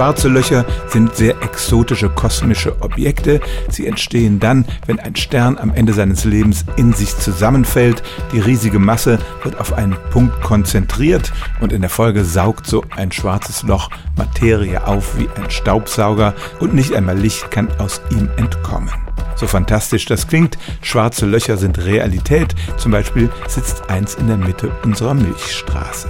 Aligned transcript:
Schwarze 0.00 0.28
Löcher 0.28 0.64
sind 0.86 1.14
sehr 1.14 1.42
exotische 1.42 2.08
kosmische 2.08 2.80
Objekte. 2.80 3.38
Sie 3.68 3.86
entstehen 3.86 4.40
dann, 4.40 4.64
wenn 4.86 4.98
ein 4.98 5.14
Stern 5.14 5.58
am 5.58 5.74
Ende 5.74 5.92
seines 5.92 6.24
Lebens 6.24 6.64
in 6.76 6.94
sich 6.94 7.14
zusammenfällt. 7.18 8.02
Die 8.32 8.40
riesige 8.40 8.78
Masse 8.78 9.18
wird 9.42 9.60
auf 9.60 9.74
einen 9.74 9.98
Punkt 10.10 10.40
konzentriert 10.40 11.34
und 11.60 11.70
in 11.70 11.82
der 11.82 11.90
Folge 11.90 12.24
saugt 12.24 12.66
so 12.66 12.82
ein 12.96 13.12
schwarzes 13.12 13.62
Loch 13.62 13.90
Materie 14.16 14.86
auf 14.86 15.18
wie 15.18 15.28
ein 15.36 15.50
Staubsauger 15.50 16.32
und 16.60 16.72
nicht 16.72 16.94
einmal 16.94 17.18
Licht 17.18 17.50
kann 17.50 17.68
aus 17.76 18.00
ihm 18.10 18.30
entkommen. 18.38 18.94
So 19.36 19.46
fantastisch 19.46 20.06
das 20.06 20.26
klingt, 20.26 20.56
schwarze 20.80 21.26
Löcher 21.26 21.58
sind 21.58 21.76
Realität. 21.76 22.54
Zum 22.78 22.90
Beispiel 22.90 23.28
sitzt 23.48 23.90
eins 23.90 24.14
in 24.14 24.28
der 24.28 24.38
Mitte 24.38 24.70
unserer 24.82 25.12
Milchstraße. 25.12 26.08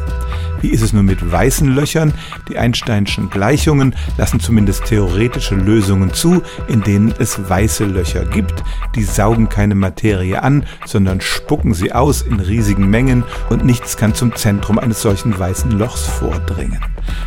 Wie 0.60 0.68
ist 0.68 0.82
es 0.82 0.92
nun 0.92 1.06
mit 1.06 1.32
weißen 1.32 1.74
Löchern? 1.74 2.12
Die 2.48 2.58
Einsteinschen 2.58 3.30
Gleichungen 3.30 3.94
lassen 4.18 4.40
zumindest 4.40 4.84
theoretische 4.84 5.54
Lösungen 5.54 6.12
zu, 6.12 6.42
in 6.68 6.82
denen 6.82 7.14
es 7.18 7.48
weiße 7.48 7.84
Löcher 7.84 8.26
gibt. 8.26 8.62
Die 8.94 9.04
saugen 9.04 9.48
keine 9.48 9.74
Materie 9.74 10.42
an, 10.42 10.66
sondern 10.84 11.20
spucken 11.20 11.72
sie 11.72 11.92
aus 11.92 12.20
in 12.22 12.40
riesigen 12.40 12.90
Mengen 12.90 13.24
und 13.48 13.64
nichts 13.64 13.96
kann 13.96 14.14
zum 14.14 14.34
Zentrum 14.36 14.78
eines 14.78 15.00
solchen 15.00 15.38
weißen 15.38 15.70
Lochs 15.72 16.06
vordringen. 16.06 16.80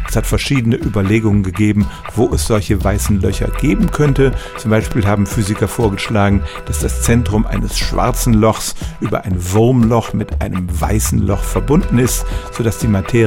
Es 0.08 0.16
hat 0.16 0.28
verschiedene 0.28 0.76
Überlegungen 0.76 1.42
gegeben, 1.42 1.88
wo 2.16 2.30
es 2.34 2.46
solche 2.46 2.82
weißen 2.82 3.20
Löcher 3.20 3.48
geben 3.48 3.90
könnte. 3.90 4.32
Zum 4.58 4.70
Beispiel 4.70 5.08
haben 5.08 5.26
Physiker 5.26 5.68
vorgeschlagen, 5.68 6.44
dass 6.66 6.80
das 6.80 7.02
Zentrum 7.02 7.48
eines 7.48 7.78
schwarzen 7.80 8.34
Lochs 8.34 8.76
über 9.02 9.26
ein 9.26 9.36
Wurmloch 9.54 10.14
mit 10.14 10.42
einem 10.42 10.68
weißen 10.80 11.20
Loch 11.20 11.44
verbunden 11.44 11.98
ist, 11.98 12.26
sodass 12.52 12.78
die 12.78 12.88
Materie, 12.88 13.23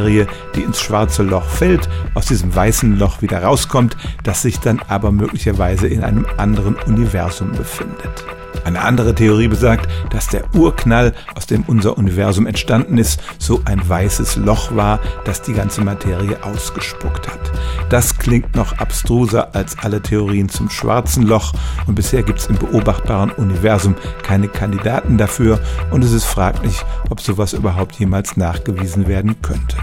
die 0.54 0.62
ins 0.62 0.80
schwarze 0.80 1.22
Loch 1.22 1.46
fällt, 1.46 1.88
aus 2.14 2.26
diesem 2.26 2.54
weißen 2.54 2.98
Loch 2.98 3.22
wieder 3.22 3.42
rauskommt, 3.42 3.96
das 4.22 4.42
sich 4.42 4.60
dann 4.60 4.80
aber 4.88 5.12
möglicherweise 5.12 5.86
in 5.86 6.02
einem 6.02 6.26
anderen 6.36 6.76
Universum 6.86 7.52
befindet. 7.52 8.24
Eine 8.64 8.82
andere 8.82 9.14
Theorie 9.14 9.48
besagt, 9.48 9.88
dass 10.10 10.28
der 10.28 10.54
Urknall, 10.54 11.14
aus 11.34 11.46
dem 11.46 11.64
unser 11.66 11.96
Universum 11.98 12.46
entstanden 12.46 12.98
ist, 12.98 13.20
so 13.38 13.62
ein 13.64 13.88
weißes 13.88 14.36
Loch 14.36 14.74
war, 14.74 15.00
das 15.24 15.42
die 15.42 15.52
ganze 15.52 15.82
Materie 15.82 16.42
ausgespuckt 16.42 17.28
hat. 17.28 17.52
Das 17.88 18.18
klingt 18.18 18.56
noch 18.56 18.78
abstruser 18.78 19.54
als 19.54 19.78
alle 19.78 20.02
Theorien 20.02 20.48
zum 20.48 20.70
schwarzen 20.70 21.22
Loch 21.24 21.52
und 21.86 21.94
bisher 21.94 22.22
gibt 22.22 22.40
es 22.40 22.46
im 22.46 22.56
beobachtbaren 22.56 23.30
Universum 23.30 23.94
keine 24.22 24.48
Kandidaten 24.48 25.18
dafür 25.18 25.60
und 25.90 26.02
es 26.02 26.12
ist 26.12 26.24
fraglich, 26.24 26.84
ob 27.10 27.20
sowas 27.20 27.52
überhaupt 27.52 27.96
jemals 27.96 28.36
nachgewiesen 28.36 29.06
werden 29.06 29.40
könnte. 29.42 29.76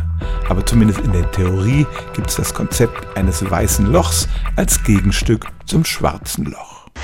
Aber 0.50 0.66
zumindest 0.66 1.00
in 1.02 1.14
der 1.14 1.30
Theorie 1.32 1.86
gibt 2.14 2.30
es 2.30 2.36
das 2.36 2.54
Konzept 2.54 3.18
eines 3.18 3.50
weißen 3.50 3.92
Lochs 3.92 4.28
als 4.56 4.84
Gegenstück 4.84 5.48
zum 5.66 5.86
schwarzen 5.86 6.46
Loch. 6.46 6.73